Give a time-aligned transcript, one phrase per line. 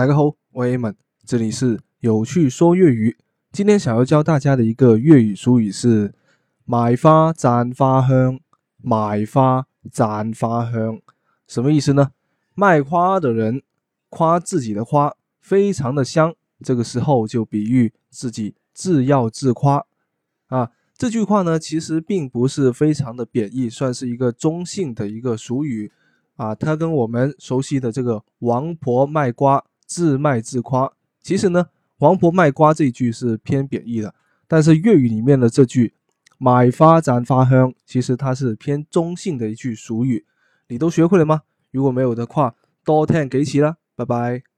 [0.00, 3.18] 大家好，我是 A 们，这里是有趣说粤语。
[3.52, 6.14] 今天想要教大家的一个粤语俗语是
[6.64, 8.40] “买花赞花香”，
[8.80, 10.98] 买花赞花香，
[11.46, 12.12] 什么意思呢？
[12.54, 13.62] 卖花的人
[14.08, 19.84] 夸自己的花非常的香，这个时候就比喻自己自要自夸
[20.46, 20.70] 啊。
[20.96, 25.92] 这句话呢，其实并不是非常的贬义，算是一个中性的一个俗语
[26.36, 26.54] 啊。
[26.54, 29.62] 它跟我们熟悉的这个“王婆卖瓜”。
[29.90, 31.66] 自卖自夸，其实呢，
[31.98, 34.14] 王婆卖瓜这一句是偏贬义的，
[34.46, 35.92] 但是粤语里面的这句
[36.38, 40.24] 买花赞花香，其实它是偏中性的一句俗语。
[40.68, 41.42] 你都学会了吗？
[41.72, 42.54] 如果没有的话，
[42.84, 44.49] 多听几次啦，拜拜。